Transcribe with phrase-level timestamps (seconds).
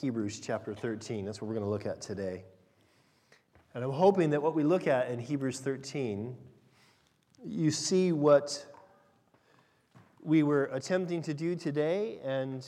[0.00, 1.24] Hebrews chapter 13.
[1.24, 2.44] That's what we're going to look at today.
[3.74, 6.36] And I'm hoping that what we look at in Hebrews 13,
[7.44, 8.64] you see what
[10.22, 12.66] we were attempting to do today and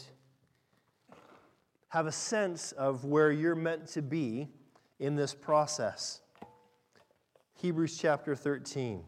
[1.89, 4.49] have a sense of where you're meant to be
[4.99, 6.21] in this process.
[7.55, 9.03] Hebrews chapter 13.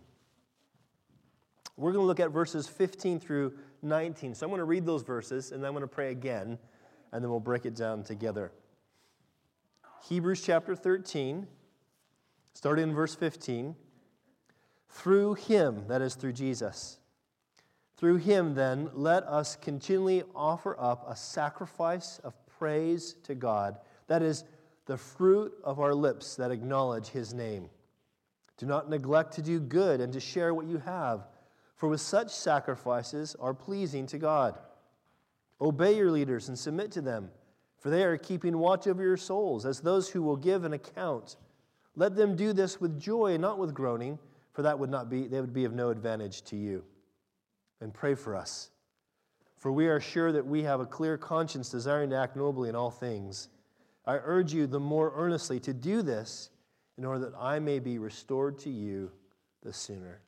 [1.76, 4.34] We're going to look at verses 15 through 19.
[4.34, 6.58] So I'm going to read those verses and then I'm going to pray again
[7.12, 8.52] and then we'll break it down together.
[10.08, 11.46] Hebrews chapter 13,
[12.54, 13.74] starting in verse 15.
[14.90, 16.98] Through him, that is through Jesus,
[17.98, 23.78] through him, then, let us continually offer up a sacrifice of praise to God.
[24.06, 24.44] That is
[24.86, 27.68] the fruit of our lips that acknowledge his name.
[28.56, 31.26] Do not neglect to do good and to share what you have,
[31.74, 34.58] for with such sacrifices are pleasing to God.
[35.60, 37.30] Obey your leaders and submit to them,
[37.78, 41.36] for they are keeping watch over your souls as those who will give an account.
[41.96, 44.18] Let them do this with joy, not with groaning,
[44.52, 46.84] for that would not be they would be of no advantage to you.
[47.80, 48.70] And pray for us.
[49.56, 52.76] For we are sure that we have a clear conscience, desiring to act nobly in
[52.76, 53.48] all things.
[54.06, 56.50] I urge you the more earnestly to do this
[56.96, 59.10] in order that I may be restored to you
[59.62, 60.20] the sooner.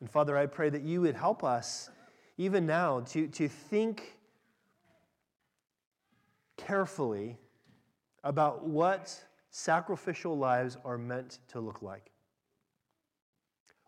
[0.00, 1.90] And Father, I pray that you would help us
[2.38, 4.16] even now, to, to think
[6.56, 7.38] carefully
[8.24, 9.18] about what
[9.50, 12.10] sacrificial lives are meant to look like.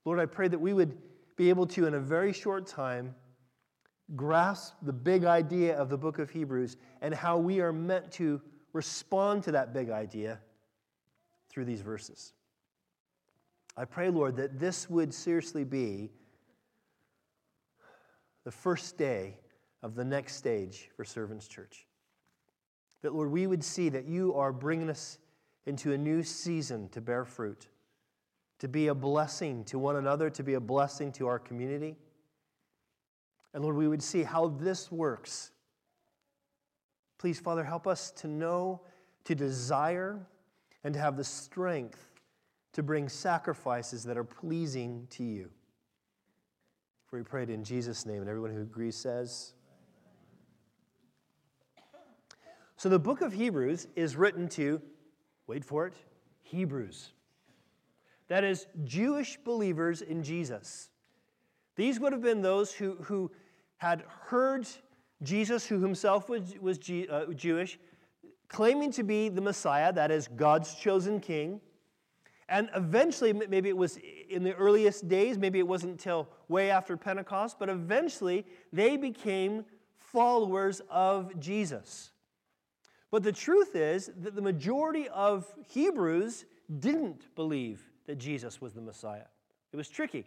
[0.05, 0.97] Lord, I pray that we would
[1.37, 3.15] be able to, in a very short time,
[4.15, 8.41] grasp the big idea of the book of Hebrews and how we are meant to
[8.73, 10.41] respond to that big idea
[11.49, 12.35] through these verses.
[13.77, 16.13] I pray, Lord, that this would seriously be
[18.45, 19.39] the first day
[19.83, 21.87] of the next stage for Servants Church.
[23.05, 25.19] That, Lord, we would see that you are bringing us
[25.67, 27.69] into a new season to bear fruit,
[28.61, 31.97] to be a blessing to one another, to be a blessing to our community.
[33.53, 35.51] And Lord, we would see how this works.
[37.19, 38.81] Please, Father, help us to know,
[39.25, 40.27] to desire,
[40.83, 42.09] and to have the strength
[42.73, 45.51] to bring sacrifices that are pleasing to you.
[47.05, 49.53] For we prayed in Jesus' name, and everyone who agrees says.
[52.77, 54.83] So the book of Hebrews is written to,
[55.47, 55.95] wait for it,
[56.43, 57.13] Hebrews.
[58.29, 60.91] That is, Jewish believers in Jesus.
[61.77, 63.31] These would have been those who, who
[63.77, 64.67] had heard
[65.23, 66.79] Jesus, who himself was, was
[67.11, 67.79] uh, Jewish,
[68.49, 71.61] claiming to be the Messiah, that is, God's chosen king.
[72.49, 73.99] And eventually, maybe it was
[74.29, 79.65] in the earliest days, maybe it wasn't until way after Pentecost, but eventually they became
[79.97, 82.13] followers of Jesus.
[83.15, 86.47] But the truth is that the majority of Hebrews
[86.81, 89.27] didn't believe that Jesus was the Messiah.
[89.73, 90.25] It was tricky.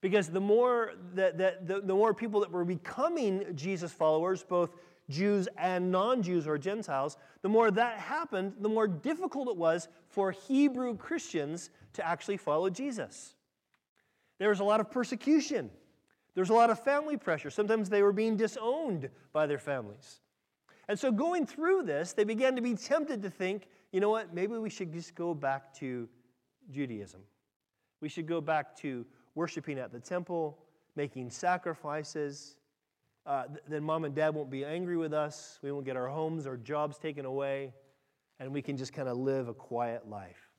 [0.00, 4.70] Because the more, that, the, the more people that were becoming Jesus followers, both
[5.10, 9.88] Jews and non Jews or Gentiles, the more that happened, the more difficult it was
[10.08, 13.34] for Hebrew Christians to actually follow Jesus.
[14.38, 15.68] There was a lot of persecution,
[16.34, 17.50] there was a lot of family pressure.
[17.50, 20.20] Sometimes they were being disowned by their families.
[20.90, 24.34] And so, going through this, they began to be tempted to think, you know what,
[24.34, 26.08] maybe we should just go back to
[26.68, 27.20] Judaism.
[28.00, 29.06] We should go back to
[29.36, 30.58] worshiping at the temple,
[30.96, 32.56] making sacrifices,
[33.24, 35.60] uh, th- then mom and dad won't be angry with us.
[35.62, 37.72] We won't get our homes or jobs taken away,
[38.40, 40.50] and we can just kind of live a quiet life.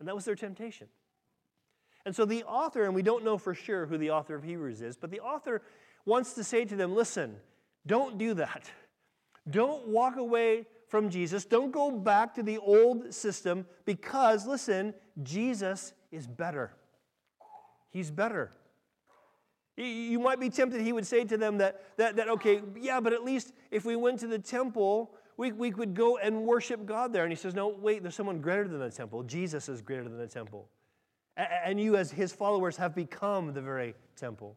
[0.00, 0.88] And that was their temptation.
[2.04, 4.82] And so the author, and we don't know for sure who the author of Hebrews
[4.82, 5.62] is, but the author
[6.04, 7.36] wants to say to them listen,
[7.86, 8.68] don't do that.
[9.48, 11.44] Don't walk away from Jesus.
[11.44, 16.72] Don't go back to the old system because, listen, Jesus is better.
[17.90, 18.52] He's better.
[19.76, 23.12] You might be tempted, he would say to them that, that, that okay, yeah, but
[23.12, 27.12] at least if we went to the temple, we, we could go and worship God
[27.12, 27.22] there.
[27.22, 29.22] And he says, no, wait, there's someone greater than the temple.
[29.22, 30.68] Jesus is greater than the temple.
[31.36, 34.56] And you, as his followers, have become the very temple.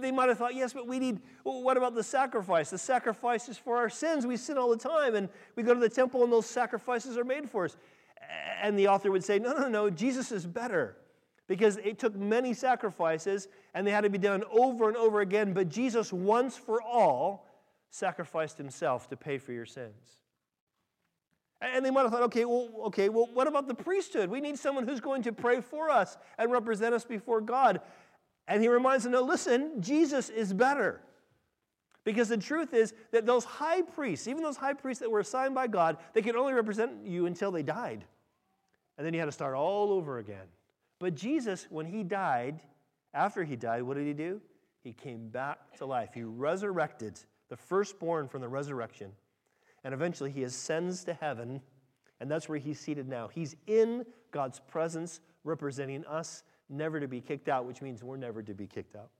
[0.00, 2.70] They might have thought, yes, but we need, well, what about the sacrifice?
[2.70, 4.26] The sacrifice is for our sins.
[4.26, 7.24] We sin all the time, and we go to the temple, and those sacrifices are
[7.24, 7.76] made for us.
[8.60, 10.96] And the author would say, no, no, no, Jesus is better
[11.46, 15.52] because it took many sacrifices and they had to be done over and over again.
[15.54, 17.46] But Jesus, once for all,
[17.90, 20.18] sacrificed himself to pay for your sins.
[21.60, 24.30] And they might have thought, okay, well, okay, well, what about the priesthood?
[24.30, 27.80] We need someone who's going to pray for us and represent us before God.
[28.48, 31.00] And he reminds them, no, listen, Jesus is better.
[32.02, 35.54] Because the truth is that those high priests, even those high priests that were assigned
[35.54, 38.04] by God, they could only represent you until they died.
[38.96, 40.46] And then you had to start all over again.
[40.98, 42.60] But Jesus, when he died,
[43.12, 44.40] after he died, what did he do?
[44.82, 46.10] He came back to life.
[46.14, 49.12] He resurrected the firstborn from the resurrection.
[49.84, 51.60] And eventually he ascends to heaven,
[52.20, 53.28] and that's where he's seated now.
[53.28, 58.42] He's in God's presence, representing us, never to be kicked out, which means we're never
[58.42, 59.10] to be kicked out.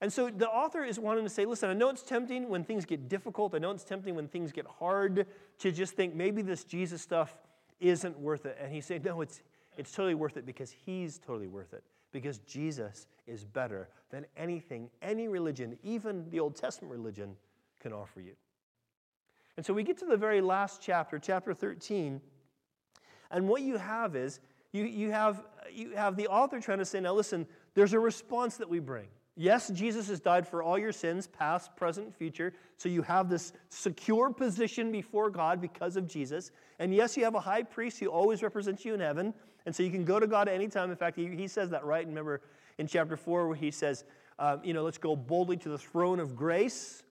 [0.00, 2.86] And so the author is wanting to say, listen, I know it's tempting when things
[2.86, 3.54] get difficult.
[3.54, 5.26] I know it's tempting when things get hard
[5.58, 7.36] to just think maybe this Jesus stuff
[7.80, 8.56] isn't worth it.
[8.60, 9.42] And he's saying, no, it's,
[9.76, 11.84] it's totally worth it because he's totally worth it.
[12.12, 17.36] Because Jesus is better than anything, any religion, even the Old Testament religion,
[17.78, 18.32] can offer you.
[19.56, 22.20] And so we get to the very last chapter, chapter 13.
[23.30, 24.40] And what you have is
[24.72, 28.56] you, you, have, you have the author trying to say, now listen, there's a response
[28.56, 29.06] that we bring.
[29.36, 32.52] Yes, Jesus has died for all your sins, past, present, future.
[32.76, 36.50] So you have this secure position before God because of Jesus.
[36.78, 39.32] And yes, you have a high priest who always represents you in heaven.
[39.66, 40.90] And so you can go to God anytime.
[40.90, 42.06] In fact, he, he says that right.
[42.06, 42.42] Remember
[42.78, 44.04] in chapter 4 where he says,
[44.38, 47.02] um, you know, let's go boldly to the throne of grace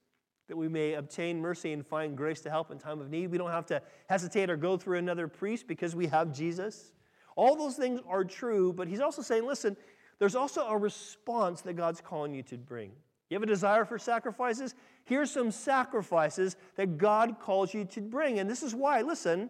[0.49, 3.31] that we may obtain mercy and find grace to help in time of need.
[3.31, 6.91] We don't have to hesitate or go through another priest because we have Jesus.
[7.39, 9.77] All those things are true, but he's also saying, listen,
[10.19, 12.91] there's also a response that God's calling you to bring.
[13.29, 14.75] You have a desire for sacrifices?
[15.05, 18.39] Here's some sacrifices that God calls you to bring.
[18.39, 19.49] And this is why, listen,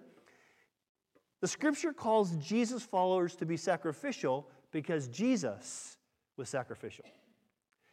[1.42, 5.98] the scripture calls Jesus' followers to be sacrificial because Jesus
[6.38, 7.06] was sacrificial.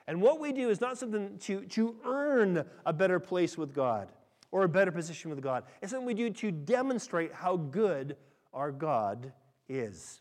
[0.06, 4.08] And what we do is not something to, to earn a better place with God
[4.50, 5.64] or a better position with God.
[5.80, 8.18] It's something we do to demonstrate how good
[8.52, 9.32] our God
[9.68, 10.20] is.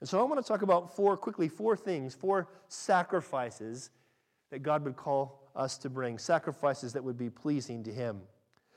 [0.00, 3.90] And so I want to talk about four, quickly, four things, four sacrifices
[4.50, 8.20] that God would call us to bring, sacrifices that would be pleasing to Him.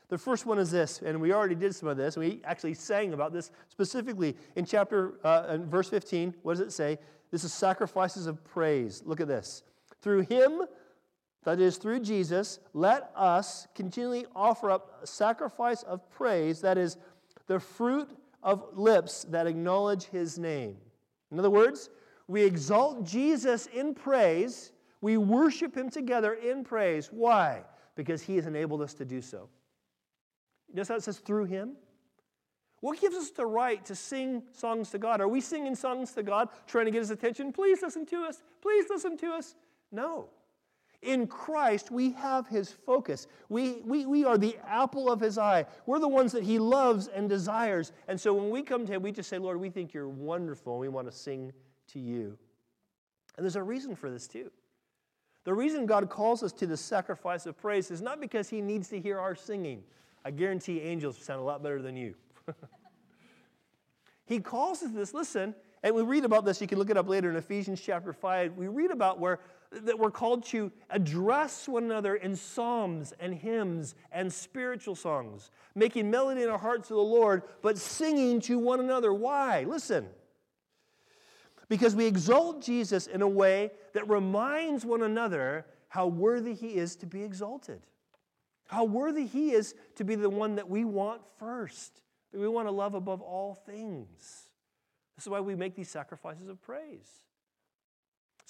[0.07, 2.18] The first one is this, and we already did some of this.
[2.18, 6.33] We actually sang about this specifically in chapter, uh, in verse 15.
[6.41, 6.97] What does it say?
[7.31, 9.03] This is sacrifices of praise.
[9.06, 9.62] Look at this.
[10.01, 10.63] Through Him,
[11.44, 16.97] that is, through Jesus, let us continually offer up a sacrifice of praise, that is,
[17.47, 18.09] the fruit
[18.44, 20.77] of lips that acknowledge His name.
[21.31, 21.89] In other words,
[22.30, 24.71] we exalt Jesus in praise.
[25.01, 27.09] We worship him together in praise.
[27.12, 27.63] Why?
[27.95, 29.50] Because he has enabled us to do so.
[30.71, 31.74] Notice how it says through him?
[32.81, 35.21] What gives us the right to sing songs to God?
[35.21, 37.51] Are we singing songs to God trying to get his attention?
[37.51, 38.44] Please listen to us.
[38.62, 39.56] Please listen to us.
[39.91, 40.30] No.
[41.01, 43.28] In Christ, we have his focus.
[43.48, 45.66] We, we, we are the apple of his eye.
[45.86, 47.94] We're the ones that he loves and desires.
[48.10, 50.74] And so when we come to him, we just say, Lord, we think you're wonderful.
[50.74, 51.54] And we want to sing
[51.94, 52.38] to you.
[53.38, 54.51] And there's a reason for this, too.
[55.46, 58.90] The reason God calls us to the sacrifice of praise is not because he needs
[58.90, 59.84] to hear our singing.
[60.25, 62.16] I guarantee angels sound a lot better than you.
[64.25, 67.07] he calls us this, listen, and we read about this, you can look it up
[67.07, 68.57] later in Ephesians chapter 5.
[68.57, 69.40] We read about where
[69.71, 76.10] that we're called to address one another in psalms and hymns and spiritual songs, making
[76.10, 79.13] melody in our hearts to the Lord, but singing to one another.
[79.13, 79.63] Why?
[79.63, 80.07] Listen.
[81.68, 86.95] Because we exalt Jesus in a way that reminds one another how worthy he is
[86.98, 87.81] to be exalted,
[88.67, 92.01] how worthy he is to be the one that we want first,
[92.32, 94.50] that we want to love above all things.
[95.15, 97.08] This is why we make these sacrifices of praise.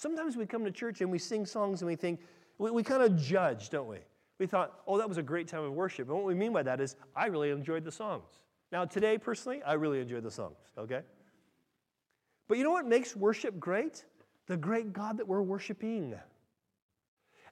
[0.00, 2.20] Sometimes we come to church and we sing songs and we think,
[2.56, 3.98] we, we kind of judge, don't we?
[4.38, 6.08] We thought, oh, that was a great time of worship.
[6.08, 8.40] And what we mean by that is, I really enjoyed the songs.
[8.72, 11.02] Now, today, personally, I really enjoyed the songs, okay?
[12.48, 14.06] But you know what makes worship great?
[14.46, 16.14] The great God that we're worshiping.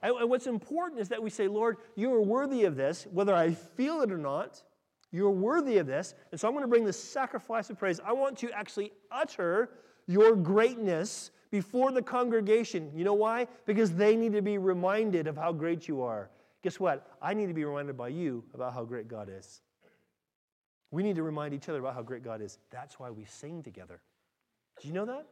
[0.01, 3.51] And, what's important is that we say, Lord, you are worthy of this, whether I
[3.51, 4.63] feel it or not.
[5.11, 6.15] You're worthy of this.
[6.31, 7.99] And so I'm going to bring this sacrifice of praise.
[8.03, 9.69] I want to actually utter
[10.07, 12.91] your greatness before the congregation.
[12.93, 13.47] You know why?
[13.65, 16.29] Because they need to be reminded of how great you are.
[16.61, 17.07] Guess what?
[17.21, 19.61] I need to be reminded by you about how great God is.
[20.91, 22.57] We need to remind each other about how great God is.
[22.71, 24.01] That's why we sing together.
[24.81, 25.25] Do you know that?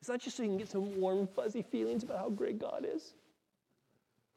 [0.00, 2.86] It's not just so you can get some warm, fuzzy feelings about how great God
[2.90, 3.14] is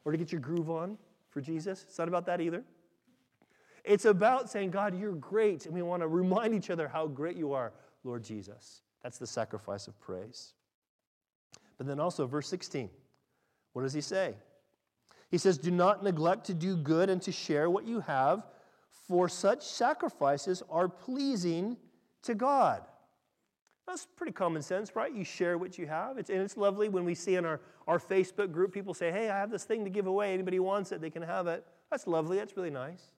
[0.06, 0.98] or to get your groove on
[1.30, 1.86] for Jesus.
[1.88, 2.64] It's not about that either.
[3.84, 7.36] It's about saying, God, you're great, and we want to remind each other how great
[7.36, 7.74] you are,
[8.04, 8.82] Lord Jesus.
[9.04, 10.54] That's the sacrifice of praise.
[11.78, 12.90] But then also, verse 16,
[13.74, 14.36] what does he say?
[15.30, 18.46] He says, Do not neglect to do good and to share what you have,
[19.08, 21.78] for such sacrifices are pleasing
[22.24, 22.84] to God.
[23.88, 25.14] That's pretty common sense, right?
[25.14, 26.18] You share what you have.
[26.18, 29.30] It's, and it's lovely when we see in our, our Facebook group people say, hey,
[29.30, 30.34] I have this thing to give away.
[30.34, 31.66] Anybody wants it, they can have it.
[31.92, 32.38] That's lovely.
[32.38, 33.12] That's really nice.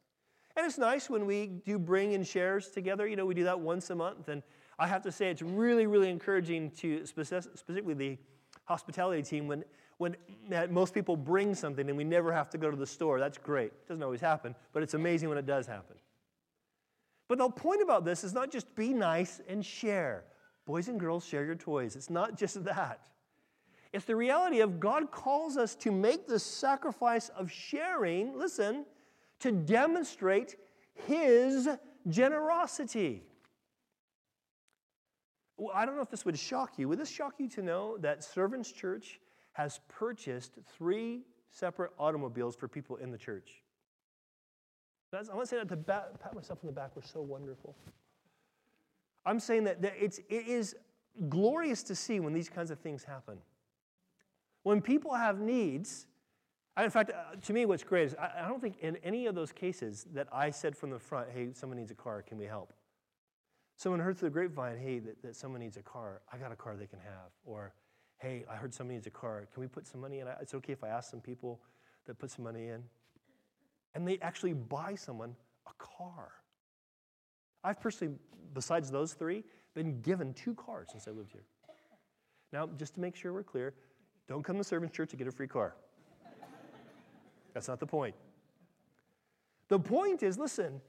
[0.57, 3.05] And it's nice when we do bring in shares together.
[3.07, 4.29] You know, we do that once a month.
[4.29, 4.41] And
[4.79, 8.17] I have to say, it's really, really encouraging to specifically the
[8.65, 9.63] hospitality team when,
[9.98, 10.15] when
[10.69, 13.19] most people bring something and we never have to go to the store.
[13.19, 13.67] That's great.
[13.67, 15.95] It doesn't always happen, but it's amazing when it does happen.
[17.27, 20.24] But the point about this is not just be nice and share.
[20.65, 21.95] Boys and girls, share your toys.
[21.95, 23.07] It's not just that.
[23.93, 28.86] It's the reality of God calls us to make the sacrifice of sharing, listen,
[29.39, 30.55] to demonstrate
[31.07, 31.69] His
[32.10, 33.24] generosity.
[35.57, 36.89] Well, I don't know if this would shock you.
[36.89, 39.19] Would this shock you to know that Servants Church
[39.53, 43.63] has purchased three separate automobiles for people in the church?
[45.12, 46.91] That's, I want to say that to bat, pat myself on the back.
[46.95, 47.75] We're so wonderful.
[49.25, 50.75] I'm saying that, that it's, it is
[51.29, 53.38] glorious to see when these kinds of things happen.
[54.63, 56.07] When people have needs,
[56.77, 59.35] in fact, uh, to me, what's great is I, I don't think in any of
[59.35, 62.45] those cases that I said from the front, hey, someone needs a car, can we
[62.45, 62.74] help?
[63.77, 66.55] Someone heard through the grapevine, hey, that, that someone needs a car, I got a
[66.55, 67.32] car they can have.
[67.46, 67.74] Or,
[68.20, 70.27] hey, I heard somebody needs a car, can we put some money in?
[70.41, 71.60] It's okay if I ask some people
[72.05, 72.84] that put some money in.
[73.94, 75.36] And they actually buy someone
[75.67, 76.32] a car.
[77.63, 78.15] I've personally,
[78.53, 81.46] besides those three, been given two cars since I lived here.
[82.53, 83.74] Now, just to make sure we're clear,
[84.27, 85.75] don't come to Servants Church to get a free car.
[87.53, 88.15] That's not the point.
[89.67, 90.82] The point is listen,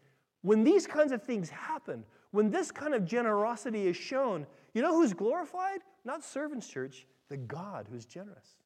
[0.43, 2.05] when these kinds of things happen,
[2.37, 5.81] when this kind of generosity is shown, you know who's glorified?
[6.05, 8.57] Not Servants Church, the God who's generous.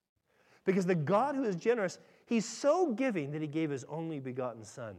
[0.64, 4.64] Because the God who is generous, he's so giving that he gave his only begotten
[4.64, 4.96] Son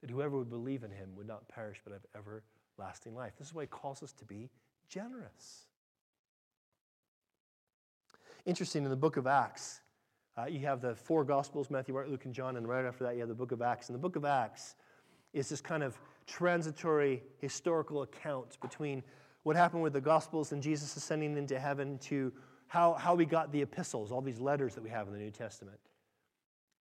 [0.00, 3.34] that whoever would believe in him would not perish but have everlasting life.
[3.38, 4.50] This is why he calls us to be
[4.88, 5.66] generous.
[8.46, 9.80] Interesting, in the book of Acts,
[10.36, 13.14] uh, you have the four Gospels Matthew, Mark, Luke, and John, and right after that,
[13.14, 13.90] you have the book of Acts.
[13.90, 14.74] And the book of Acts
[15.32, 15.96] is this kind of
[16.30, 19.02] transitory historical account between
[19.42, 22.32] what happened with the Gospels and Jesus ascending into heaven to
[22.68, 25.30] how, how we got the epistles, all these letters that we have in the New
[25.30, 25.78] Testament.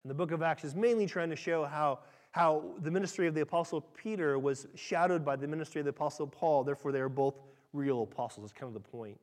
[0.04, 2.00] And the book of Acts is mainly trying to show how
[2.32, 6.26] how the ministry of the Apostle Peter was shadowed by the ministry of the Apostle
[6.26, 6.62] Paul.
[6.62, 7.35] Therefore, they are both
[7.73, 8.44] real apostles.
[8.47, 9.18] That's kind of the point.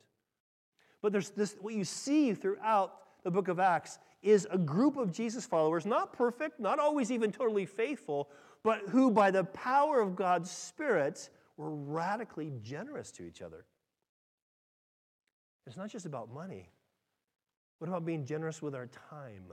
[1.02, 5.12] But there's this, what you see throughout the book of Acts is a group of
[5.12, 8.30] Jesus followers, not perfect, not always even totally faithful,
[8.64, 13.66] but who, by the power of God's Spirit, were radically generous to each other.
[15.66, 16.70] It's not just about money.
[17.80, 19.44] What about being generous with our time?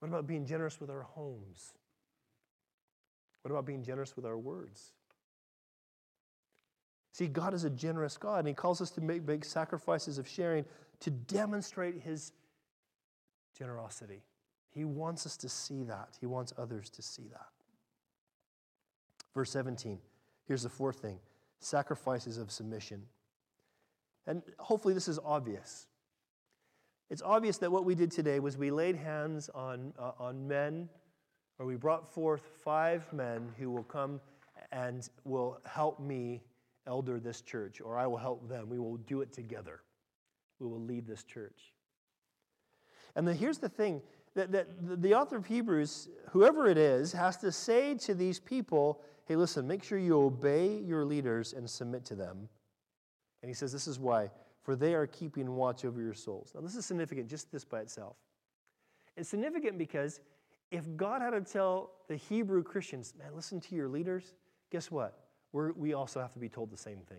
[0.00, 1.74] What about being generous with our homes?
[3.42, 4.92] What about being generous with our words?
[7.12, 10.26] See, God is a generous God, and He calls us to make big sacrifices of
[10.26, 10.64] sharing
[11.00, 12.32] to demonstrate His
[13.56, 14.22] generosity.
[14.74, 16.16] He wants us to see that.
[16.20, 17.48] He wants others to see that.
[19.34, 19.98] Verse 17,
[20.46, 21.18] here's the fourth thing
[21.60, 23.02] sacrifices of submission.
[24.26, 25.86] And hopefully, this is obvious.
[27.10, 30.88] It's obvious that what we did today was we laid hands on, uh, on men,
[31.58, 34.20] or we brought forth five men who will come
[34.70, 36.42] and will help me
[36.86, 38.68] elder this church, or I will help them.
[38.68, 39.82] We will do it together.
[40.58, 41.72] We will lead this church.
[43.14, 44.00] And then here's the thing
[44.34, 49.00] that, that the author of Hebrews, whoever it is, has to say to these people,
[49.26, 52.48] hey, listen, make sure you obey your leaders and submit to them.
[53.42, 54.30] And he says, this is why
[54.62, 56.52] for they are keeping watch over your souls.
[56.54, 58.16] Now, this is significant, just this by itself.
[59.16, 60.20] It's significant because
[60.70, 64.34] if God had to tell the Hebrew Christians, man, listen to your leaders,
[64.70, 65.18] guess what?
[65.52, 67.18] We're, we also have to be told the same thing.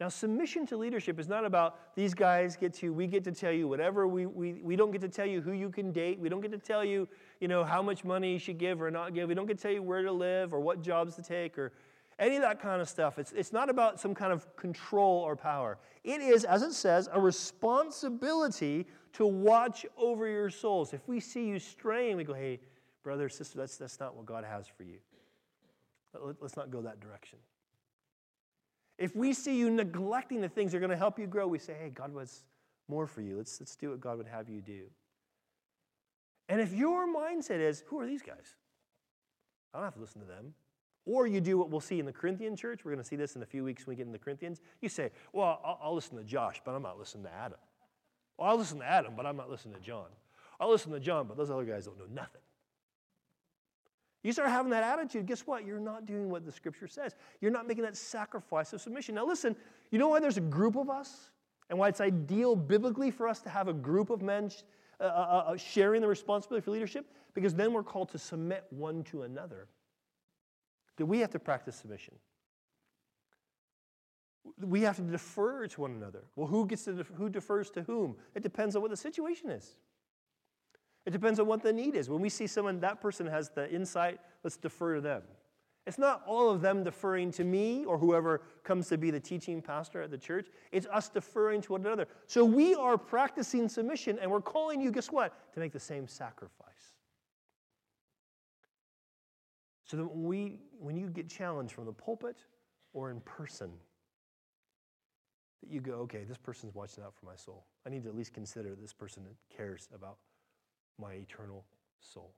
[0.00, 3.52] Now, submission to leadership is not about these guys get to, we get to tell
[3.52, 6.28] you whatever, we, we, we don't get to tell you who you can date, we
[6.28, 7.06] don't get to tell you,
[7.40, 9.62] you know, how much money you should give or not give, we don't get to
[9.62, 11.72] tell you where to live or what jobs to take or
[12.18, 13.18] any of that kind of stuff.
[13.18, 15.78] It's, it's not about some kind of control or power.
[16.02, 20.92] It is, as it says, a responsibility to watch over your souls.
[20.92, 22.60] If we see you straying, we go, hey,
[23.04, 24.98] brother, sister, that's, that's not what God has for you.
[26.40, 27.38] Let's not go that direction.
[28.98, 31.58] If we see you neglecting the things that are going to help you grow, we
[31.58, 32.44] say, hey, God was
[32.88, 33.38] more for you.
[33.38, 34.84] Let's, let's do what God would have you do.
[36.48, 38.54] And if your mindset is, who are these guys?
[39.72, 40.54] I don't have to listen to them.
[41.06, 42.84] Or you do what we'll see in the Corinthian church.
[42.84, 44.60] We're going to see this in a few weeks when we get in the Corinthians.
[44.80, 47.58] You say, Well, I'll, I'll listen to Josh, but I'm not listening to Adam.
[48.38, 50.06] Well, I'll listen to Adam, but I'm not listening to John.
[50.58, 52.40] I'll listen to John, but those other guys don't know nothing.
[54.24, 55.66] You start having that attitude, guess what?
[55.66, 57.14] You're not doing what the scripture says.
[57.42, 59.14] You're not making that sacrifice of submission.
[59.14, 59.54] Now, listen,
[59.90, 61.30] you know why there's a group of us?
[61.70, 64.50] And why it's ideal biblically for us to have a group of men
[64.98, 67.06] uh, uh, uh, uh, sharing the responsibility for leadership?
[67.34, 69.68] Because then we're called to submit one to another.
[70.96, 72.14] Do we have to practice submission.
[74.58, 76.24] We have to defer to one another.
[76.36, 78.16] Well, who gets to def- who defers to whom?
[78.34, 79.76] It depends on what the situation is.
[81.06, 82.08] It depends on what the need is.
[82.08, 85.22] When we see someone, that person has the insight, let's defer to them.
[85.86, 89.60] It's not all of them deferring to me or whoever comes to be the teaching
[89.60, 90.48] pastor at the church.
[90.72, 92.08] It's us deferring to one another.
[92.26, 95.52] So we are practicing submission and we're calling you, guess what?
[95.52, 96.94] To make the same sacrifice.
[99.84, 102.38] So that when, we, when you get challenged from the pulpit
[102.94, 103.70] or in person,
[105.60, 107.66] that you go, okay, this person's watching out for my soul.
[107.86, 110.16] I need to at least consider this person that cares about
[110.98, 111.64] my eternal
[112.00, 112.32] soul.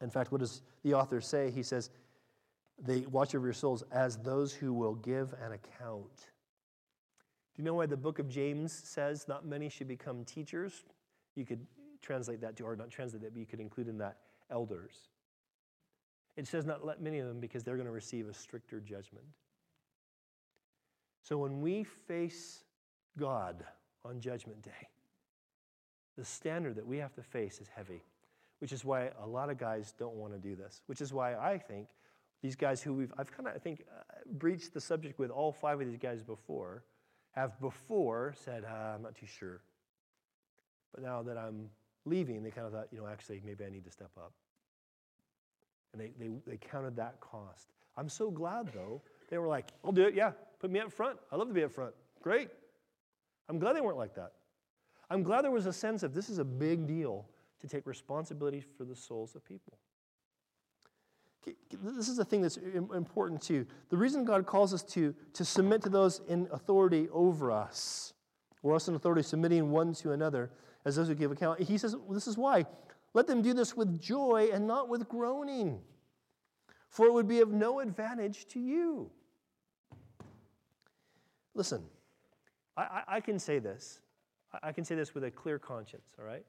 [0.00, 1.50] In fact, what does the author say?
[1.50, 1.90] He says,
[2.78, 6.16] they watch over your souls as those who will give an account.
[7.54, 10.84] Do you know why the book of James says not many should become teachers?
[11.34, 11.66] You could
[12.00, 14.18] translate that to, or not translate that, but you could include in that
[14.50, 15.08] elders.
[16.36, 19.26] It says not let many of them because they're going to receive a stricter judgment.
[21.22, 22.62] So when we face
[23.18, 23.64] God
[24.04, 24.88] on Judgment Day,
[26.18, 28.02] the standard that we have to face is heavy,
[28.58, 31.36] which is why a lot of guys don't want to do this, which is why
[31.36, 31.86] I think
[32.42, 35.52] these guys who we've, I've kind of, I think, uh, breached the subject with all
[35.52, 36.82] five of these guys before,
[37.32, 39.60] have before said, uh, I'm not too sure.
[40.92, 41.70] But now that I'm
[42.04, 44.32] leaving, they kind of thought, you know, actually, maybe I need to step up.
[45.92, 47.68] And they, they, they counted that cost.
[47.96, 51.18] I'm so glad, though, they were like, I'll do it, yeah, put me up front.
[51.30, 51.94] I love to be up front.
[52.22, 52.48] Great.
[53.48, 54.32] I'm glad they weren't like that.
[55.10, 57.26] I'm glad there was a sense of this is a big deal
[57.60, 59.78] to take responsibility for the souls of people.
[61.82, 63.66] This is a thing that's important too.
[63.88, 68.12] The reason God calls us to, to submit to those in authority over us,
[68.62, 70.50] or us in authority submitting one to another
[70.84, 72.66] as those who give account, he says, This is why.
[73.14, 75.80] Let them do this with joy and not with groaning,
[76.90, 79.10] for it would be of no advantage to you.
[81.54, 81.82] Listen,
[82.76, 84.00] I, I, I can say this.
[84.62, 86.44] I, can say this with a clear conscience, all right?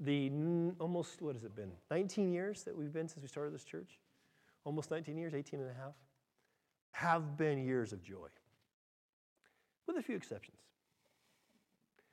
[0.00, 0.30] The
[0.78, 1.72] almost, what has it been?
[1.90, 3.98] 19 years that we've been since we started this church?
[4.68, 5.94] almost 19 years, 18 and a half,
[6.92, 8.28] have been years of joy,
[9.86, 10.58] with a few exceptions.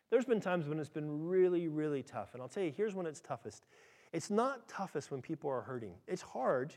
[0.10, 2.30] There's been times when it's been really, really tough.
[2.34, 3.66] And I'll tell you, here's when it's toughest.
[4.14, 5.96] It's not toughest when people are hurting.
[6.08, 6.74] It's hard.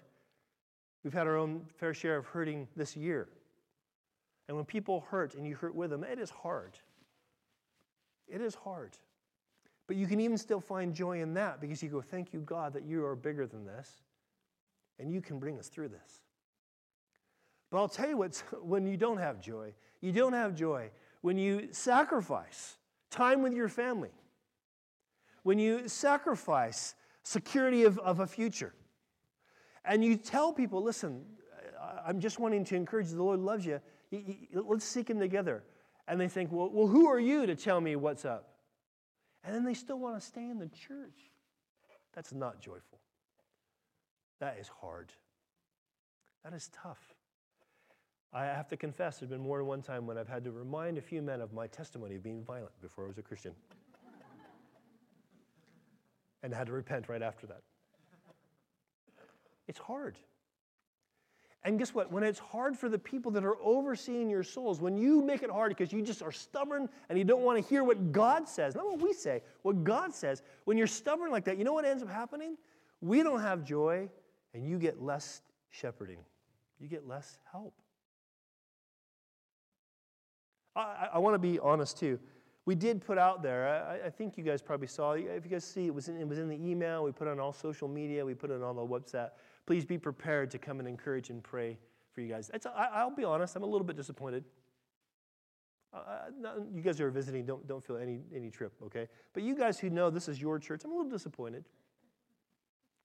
[1.05, 3.29] We've had our own fair share of hurting this year.
[4.49, 6.79] And when people hurt and you hurt with them, it is hard.
[8.29, 8.97] It is hard.
[9.87, 12.75] But you can even still find joy in that because you go, Thank you, God,
[12.75, 14.03] that you are bigger than this
[14.99, 16.23] and you can bring us through this.
[17.71, 21.37] But I'll tell you what's when you don't have joy, you don't have joy when
[21.39, 22.77] you sacrifice
[23.11, 24.11] time with your family,
[25.43, 28.75] when you sacrifice security of, of a future,
[29.85, 31.25] and you tell people, listen,
[32.07, 33.81] I'm just wanting to encourage you, the Lord loves you,
[34.53, 35.65] let's seek Him together.
[36.09, 38.49] And they think, well, well, who are you to tell me what's up?
[39.45, 41.31] And then they still want to stay in the church.
[42.15, 42.99] That's not joyful.
[44.41, 45.13] That is hard.
[46.45, 47.15] That is tough.
[48.33, 50.99] I have to confess, there's been more than one time when I've had to remind
[50.99, 53.53] a few men of my testimony of being violent before I was a Christian.
[56.43, 57.63] and had to repent right after that.
[59.67, 60.17] It's hard.
[61.65, 62.13] And guess what?
[62.13, 65.51] When it's hard for the people that are overseeing your souls, when you make it
[65.51, 68.75] hard because you just are stubborn and you don't want to hear what God says,
[68.75, 71.85] not what we say, what God says, when you're stubborn like that, you know what
[71.85, 72.57] ends up happening?
[73.01, 74.09] We don't have joy
[74.55, 76.19] and you get less shepherding,
[76.79, 77.75] you get less help.
[80.77, 82.19] I, I want to be honest too.
[82.67, 85.65] We did put out there, I, I, think you guys probably saw, if you guys
[85.65, 87.89] see, it was, in, it was in the email, we put it on all social
[87.89, 89.31] media, we put it on the website.
[89.69, 91.77] Please be prepared to come and encourage and pray
[92.15, 92.51] for you guys.
[92.55, 94.43] It's, I, will be honest, I'm a little bit disappointed.
[95.93, 96.01] Uh,
[96.73, 99.09] you guys who are visiting, don't, don't feel any, any trip, okay?
[99.35, 101.67] But you guys who know this is your church, I'm a little disappointed.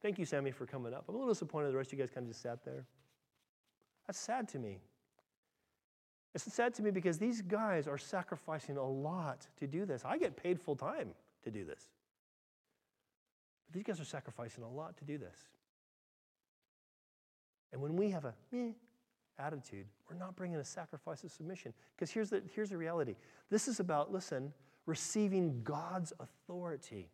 [0.01, 1.03] Thank you, Sammy, for coming up.
[1.09, 2.85] I'm a little disappointed the rest of you guys kind of just sat there.
[4.07, 4.77] That's sad to me.
[6.33, 10.03] It's sad to me because these guys are sacrificing a lot to do this.
[10.05, 11.09] I get paid full time
[11.43, 11.89] to do this.
[13.65, 15.35] But these guys are sacrificing a lot to do this.
[17.73, 18.71] And when we have a meh
[19.39, 21.73] attitude, we're not bringing a sacrifice of submission.
[21.95, 23.15] Because here's the, here's the reality
[23.49, 24.53] this is about, listen,
[24.85, 27.09] receiving God's authority.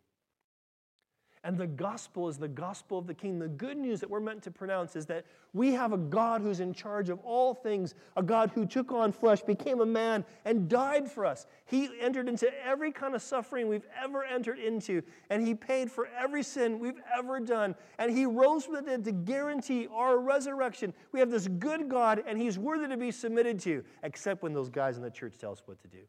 [1.42, 3.38] And the gospel is the gospel of the king.
[3.38, 5.24] The good news that we're meant to pronounce is that
[5.54, 9.10] we have a God who's in charge of all things, a God who took on
[9.10, 11.46] flesh, became a man, and died for us.
[11.64, 16.08] He entered into every kind of suffering we've ever entered into, and He paid for
[16.08, 17.74] every sin we've ever done.
[17.98, 20.92] And He rose from the dead to guarantee our resurrection.
[21.12, 24.68] We have this good God, and He's worthy to be submitted to, except when those
[24.68, 26.02] guys in the church tell us what to do.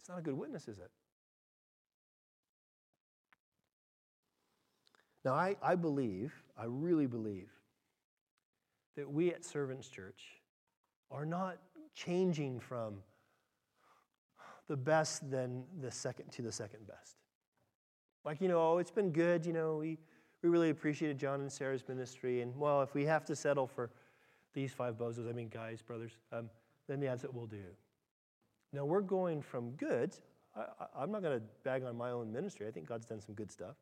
[0.00, 0.90] It's not a good witness, is it?
[5.24, 7.48] Now, I, I believe, I really believe,
[8.96, 10.22] that we at Servants Church
[11.10, 11.56] are not
[11.94, 12.96] changing from
[14.68, 17.16] the best than the second to the second best.
[18.24, 19.98] Like, you know, oh, it's been good, you know, we,
[20.42, 23.90] we really appreciated John and Sarah's ministry, and well, if we have to settle for
[24.52, 26.50] these five bozos, I mean, guys, brothers, um,
[26.86, 27.64] then that's what we'll do.
[28.72, 30.14] Now, we're going from good.
[30.56, 30.64] I,
[30.96, 32.66] I'm not going to bag on my own ministry.
[32.66, 33.76] I think God's done some good stuff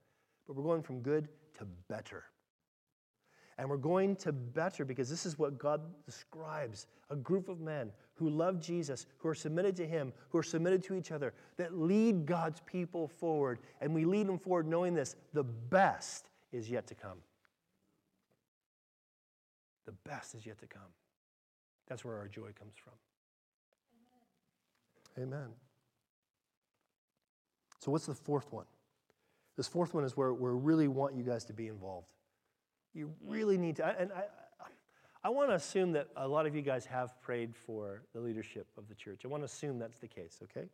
[0.47, 1.29] but we're going from good
[1.59, 2.25] to better.
[3.59, 7.93] And we're going to better because this is what God describes a group of men
[8.15, 11.79] who love Jesus, who are submitted to Him, who are submitted to each other, that
[11.79, 13.59] lead God's people forward.
[13.81, 17.19] And we lead them forward knowing this the best is yet to come.
[19.87, 20.83] The best is yet to come.
[21.89, 22.95] That's where our joy comes from.
[25.19, 25.35] Amen.
[25.35, 25.51] Amen.
[27.81, 28.67] So, what's the fourth one?
[29.63, 32.09] This fourth one is where we really want you guys to be involved.
[32.95, 34.25] You really need to, and I,
[35.23, 38.67] I want to assume that a lot of you guys have prayed for the leadership
[38.77, 39.21] of the church.
[39.25, 40.67] I want to assume that's the case, okay?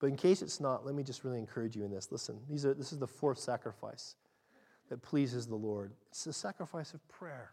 [0.00, 2.10] But in case it's not, let me just really encourage you in this.
[2.10, 4.16] Listen, these are, this is the fourth sacrifice
[4.88, 5.92] that pleases the Lord.
[6.08, 7.52] It's the sacrifice of prayer.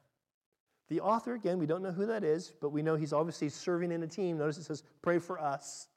[0.90, 3.92] The author, again, we don't know who that is, but we know he's obviously serving
[3.92, 4.40] in a team.
[4.40, 5.90] Notice it says, pray for us.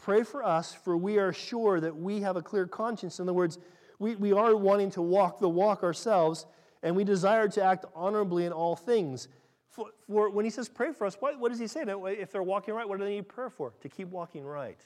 [0.00, 3.18] Pray for us, for we are sure that we have a clear conscience.
[3.18, 3.58] In other words,
[3.98, 6.46] we, we are wanting to walk the walk ourselves,
[6.82, 9.28] and we desire to act honorably in all things.
[9.68, 11.84] For, for when he says pray for us, what, what does he say?
[11.86, 13.74] If they're walking right, what do they need prayer for?
[13.82, 14.80] To keep walking right.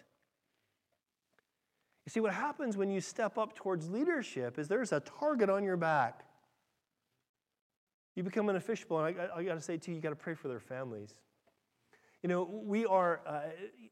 [2.07, 5.62] You see, what happens when you step up towards leadership is there's a target on
[5.62, 6.24] your back.
[8.16, 10.35] You become an official, and I, I got to say, too, you got to pray
[10.35, 11.14] for their families.
[12.25, 13.41] You know, we are, uh,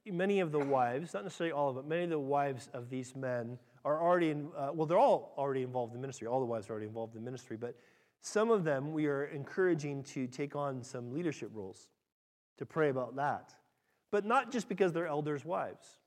[0.06, 3.14] many of the wives, not necessarily all of them, many of the wives of these
[3.14, 6.26] men are already, in, uh, well, they're all already involved in ministry.
[6.26, 7.76] All the wives are already involved in ministry, but
[8.22, 11.90] some of them we are encouraging to take on some leadership roles,
[12.56, 13.54] to pray about that.
[14.10, 15.98] But not just because they're elders' wives.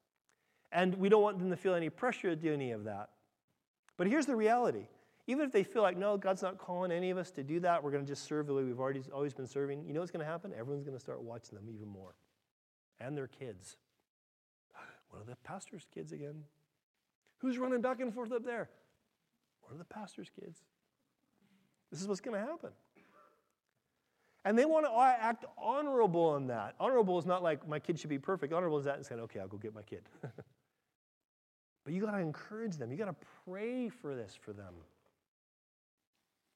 [0.72, 3.12] And we don't want them to feel any pressure to do any of that.
[3.98, 4.88] But here's the reality
[5.28, 7.84] even if they feel like, no, God's not calling any of us to do that,
[7.84, 10.12] we're going to just serve the way we've already always been serving, you know what's
[10.12, 10.52] going to happen?
[10.58, 12.16] Everyone's going to start watching them even more.
[13.00, 13.78] And their kids.
[15.10, 16.44] One of the pastor's kids again.
[17.40, 18.70] Who's running back and forth up there?
[19.62, 20.60] One of the pastor's kids.
[21.92, 22.72] This is what's going to happen.
[24.44, 26.76] And they want to act honorable in that.
[26.80, 28.54] Honorable is not like my kid should be perfect.
[28.54, 30.04] Honorable is that and saying, okay, I'll go get my kid.
[31.84, 32.92] but you got to encourage them.
[32.92, 34.76] You got to pray for this for them.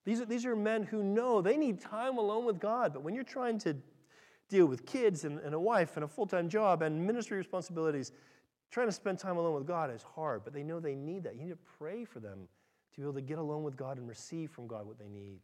[0.10, 3.14] These are, these are men who know they need time alone with God, but when
[3.14, 3.76] you're trying to
[4.50, 8.12] deal with kids and, and a wife and a full time job and ministry responsibilities,
[8.72, 11.36] trying to spend time alone with God is hard, but they know they need that.
[11.36, 12.48] You need to pray for them
[12.96, 15.42] to be able to get alone with God and receive from God what they need.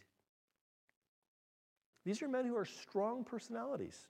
[2.04, 4.08] These are men who are strong personalities.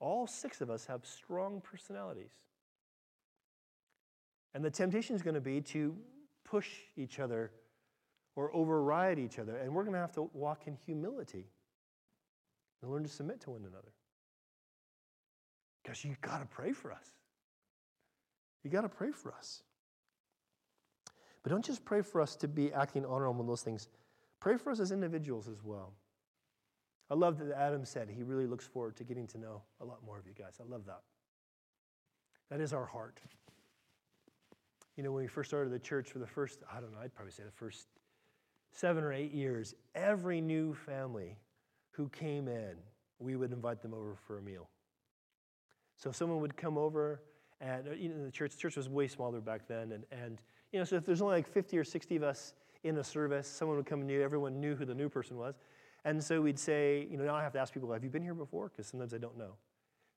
[0.00, 2.32] All six of us have strong personalities.
[4.52, 5.94] And the temptation is going to be to
[6.44, 7.52] push each other
[8.36, 9.56] or override each other.
[9.56, 11.46] And we're going to have to walk in humility
[12.82, 13.92] and learn to submit to one another.
[15.82, 17.06] Because you got to pray for us.
[18.62, 19.62] You got to pray for us.
[21.42, 23.88] But don't just pray for us to be acting honorable in those things.
[24.40, 25.92] Pray for us as individuals as well.
[27.10, 29.98] I love that Adam said he really looks forward to getting to know a lot
[30.04, 30.58] more of you guys.
[30.58, 31.02] I love that.
[32.50, 33.20] That is our heart.
[34.96, 37.14] You know, when we first started the church for the first, I don't know, I'd
[37.14, 37.88] probably say the first
[38.74, 41.38] seven or eight years, every new family
[41.92, 42.74] who came in,
[43.18, 44.68] we would invite them over for a meal.
[45.96, 47.22] So someone would come over,
[47.60, 50.42] and uh, you know, the church, the church was way smaller back then, and, and
[50.72, 53.46] you know, so if there's only like 50 or 60 of us in a service,
[53.46, 55.54] someone would come new, everyone knew who the new person was.
[56.04, 58.22] And so we'd say, you know, now I have to ask people, have you been
[58.22, 58.68] here before?
[58.68, 59.52] Because sometimes I don't know.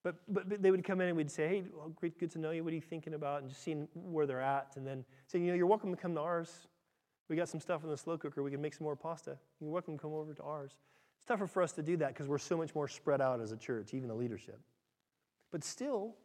[0.04, 2.40] But, but, but, they would come in and we'd say, hey, well, great, good to
[2.40, 2.64] know you.
[2.64, 3.42] What are you thinking about?
[3.42, 4.74] And just seeing where they're at.
[4.76, 6.68] And then saying, you know, you're welcome to come to ours.
[7.30, 8.42] We got some stuff in the slow cooker.
[8.42, 9.38] We can make some more pasta.
[9.60, 10.72] You're welcome to come over to ours.
[11.18, 13.52] It's tougher for us to do that because we're so much more spread out as
[13.52, 14.60] a church, even the leadership.
[15.52, 16.16] But still,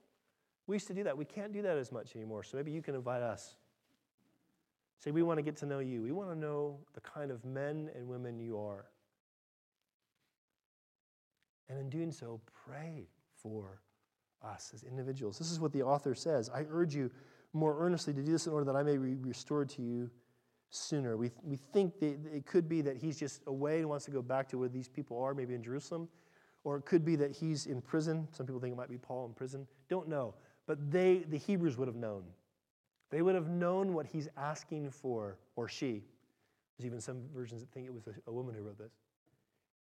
[0.66, 1.16] We used to do that.
[1.16, 2.44] We can't do that as much anymore.
[2.44, 3.56] So maybe you can invite us.
[5.00, 6.02] Say, we want to get to know you.
[6.02, 8.86] We want to know the kind of men and women you are.
[11.68, 13.08] And in doing so, pray
[13.42, 13.80] for
[14.44, 15.38] us as individuals.
[15.38, 17.10] This is what the author says I urge you
[17.52, 20.10] more earnestly to do this in order that I may be restored to you
[20.72, 21.16] sooner.
[21.16, 24.48] We, we think it could be that he's just away and wants to go back
[24.48, 26.08] to where these people are, maybe in Jerusalem.
[26.64, 28.26] Or it could be that he's in prison.
[28.32, 29.66] Some people think it might be Paul in prison.
[29.88, 30.34] Don't know.
[30.66, 32.22] But they, the Hebrews would have known.
[33.10, 36.04] They would have known what he's asking for, or she.
[36.78, 38.92] There's even some versions that think it was a, a woman who wrote this.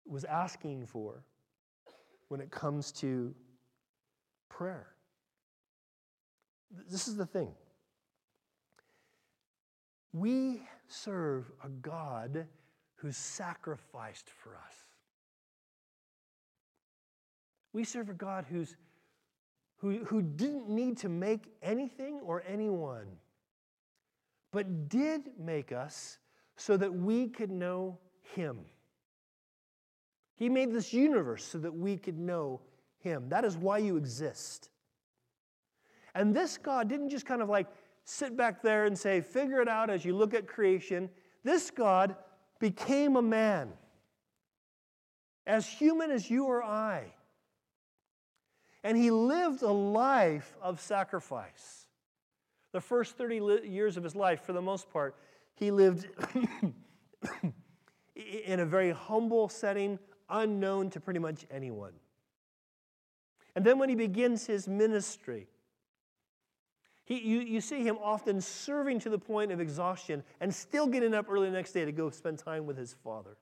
[0.06, 1.22] Was asking for
[2.28, 3.34] when it comes to
[4.48, 4.86] prayer.
[6.90, 7.48] This is the thing.
[10.12, 12.46] We serve a God
[12.96, 14.74] who sacrificed for us.
[17.72, 18.76] We serve a God who's,
[19.78, 23.06] who, who didn't need to make anything or anyone,
[24.52, 26.18] but did make us
[26.56, 27.98] so that we could know
[28.34, 28.58] Him.
[30.36, 32.60] He made this universe so that we could know
[32.98, 33.28] Him.
[33.30, 34.68] That is why you exist.
[36.14, 37.66] And this God didn't just kind of like
[38.04, 41.10] sit back there and say, figure it out as you look at creation.
[41.44, 42.16] This God
[42.58, 43.72] became a man,
[45.46, 47.12] as human as you or I.
[48.84, 51.86] And he lived a life of sacrifice.
[52.72, 55.16] The first 30 years of his life, for the most part,
[55.54, 56.08] he lived
[58.16, 61.92] in a very humble setting, unknown to pretty much anyone.
[63.54, 65.48] And then when he begins his ministry,
[67.12, 71.12] he, you, you see him often serving to the point of exhaustion and still getting
[71.12, 73.36] up early the next day to go spend time with his father.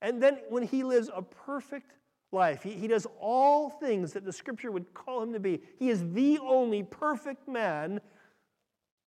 [0.00, 1.92] And then when he lives a perfect
[2.32, 5.60] life, he, he does all things that the scripture would call him to be.
[5.78, 8.00] He is the only perfect man.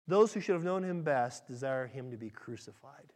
[0.07, 3.13] Those who should have known him best desire him to be crucified.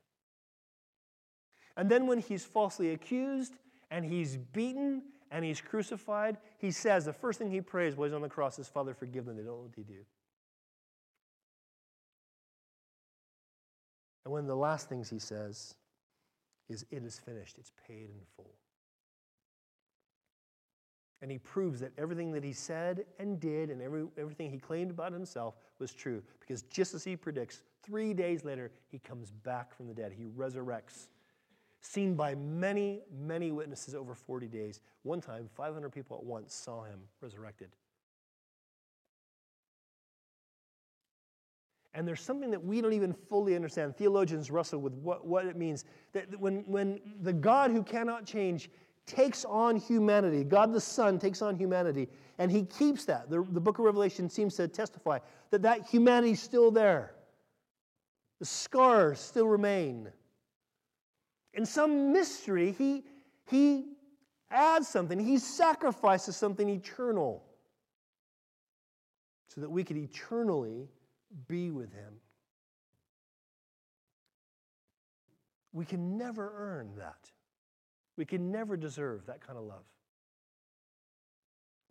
[1.75, 3.55] And then when he's falsely accused
[3.91, 5.01] and he's beaten
[5.33, 8.59] and he's crucified, he says the first thing he prays while he's on the cross
[8.59, 10.05] is, Father, forgive them, they don't know what they do.
[14.23, 15.73] And one of the last things he says
[16.69, 18.53] is, It is finished, it's paid in full.
[21.23, 24.91] And he proves that everything that he said and did and every, everything he claimed
[24.91, 26.21] about himself was true.
[26.41, 30.13] Because just as he predicts, three days later, he comes back from the dead.
[30.15, 31.07] He resurrects
[31.83, 34.79] seen by many, many witnesses over 40 days.
[35.03, 37.69] One time, 500 people at once saw him resurrected.
[41.93, 43.95] And there's something that we don't even fully understand.
[43.95, 45.85] Theologians wrestle with what, what it means.
[46.13, 48.71] That when, when the God who cannot change
[49.05, 52.07] takes on humanity, God the Son takes on humanity,
[52.39, 53.29] and he keeps that.
[53.29, 55.19] The, the book of Revelation seems to testify
[55.51, 57.13] that that humanity is still there.
[58.39, 60.09] The scars still remain.
[61.53, 63.03] In some mystery, he,
[63.49, 63.85] he
[64.49, 67.43] adds something, he sacrifices something eternal
[69.47, 70.89] so that we could eternally
[71.47, 72.13] be with him.
[75.71, 77.31] We can never earn that.
[78.15, 79.85] We can never deserve that kind of love.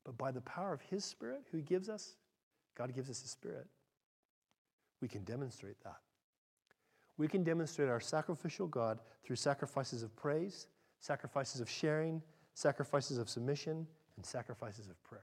[0.05, 2.15] But by the power of His Spirit, who He gives us,
[2.77, 3.67] God gives us His Spirit,
[5.01, 5.99] we can demonstrate that
[7.23, 10.67] we can demonstrate our sacrificial God through sacrifices of praise,
[10.99, 12.21] sacrifices of sharing,
[12.55, 15.23] sacrifices of submission, and sacrifices of prayer.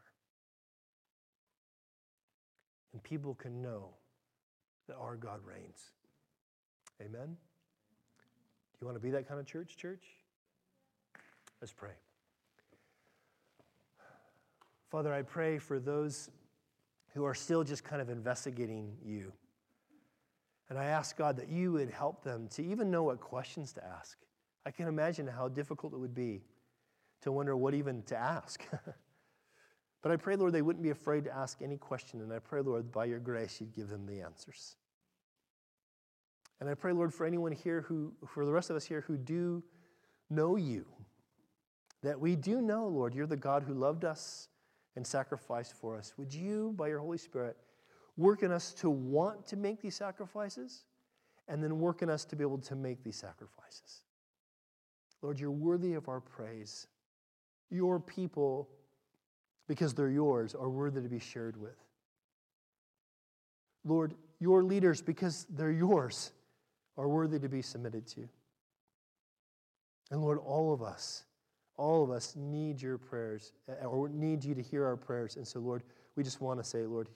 [2.93, 3.89] And people can know
[4.87, 5.91] that our God reigns.
[7.01, 7.35] Amen?
[7.35, 10.05] Do you want to be that kind of church, church?
[11.59, 11.97] Let's pray.
[14.89, 16.29] Father, I pray for those
[17.13, 19.33] who are still just kind of investigating you.
[20.69, 23.85] And I ask God that you would help them to even know what questions to
[23.85, 24.17] ask.
[24.65, 26.43] I can imagine how difficult it would be
[27.21, 28.63] to wonder what even to ask.
[30.01, 32.21] but I pray, Lord, they wouldn't be afraid to ask any question.
[32.21, 34.75] And I pray, Lord, by your grace, you'd give them the answers.
[36.59, 39.17] And I pray, Lord, for anyone here who, for the rest of us here who
[39.17, 39.63] do
[40.29, 40.85] know you,
[42.03, 44.49] that we do know, Lord, you're the God who loved us
[44.95, 46.13] and sacrificed for us.
[46.17, 47.57] Would you, by your Holy Spirit,
[48.19, 50.83] work in us to want to make these sacrifices,
[51.47, 54.03] and then work in us to be able to make these sacrifices.
[55.21, 56.87] Lord, you're worthy of our praise.
[57.71, 58.69] Your people,
[59.67, 61.75] because they're yours, are worthy to be shared with.
[63.85, 66.31] Lord, your leaders, because they're yours,
[66.97, 68.27] are worthy to be submitted to.
[70.11, 71.23] And Lord, all of us
[71.79, 73.53] all of us need your prayers
[73.85, 75.37] or need you to hear our prayers.
[75.37, 75.83] And so, Lord,
[76.17, 77.07] we just want to say, Lord,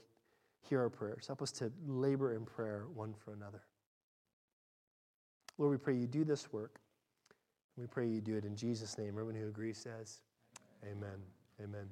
[0.68, 1.28] hear our prayers.
[1.28, 3.62] Help us to labor in prayer one for another.
[5.58, 6.80] Lord, we pray you do this work.
[7.78, 9.10] We pray you do it in Jesus' name.
[9.10, 10.22] Everyone who agrees says,
[10.84, 11.20] Amen.
[11.62, 11.88] Amen.